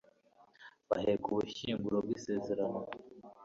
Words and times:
baheka 0.89 1.25
ubushyinguro 1.29 1.97
bw'isezerano 2.05 2.79